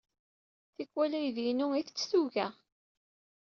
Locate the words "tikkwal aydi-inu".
0.75-1.67